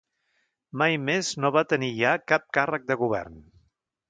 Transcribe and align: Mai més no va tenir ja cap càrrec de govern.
Mai 0.81 0.97
més 1.09 1.29
no 1.45 1.51
va 1.57 1.63
tenir 1.75 1.91
ja 2.01 2.15
cap 2.33 2.49
càrrec 2.61 2.89
de 2.89 2.99
govern. 3.05 3.39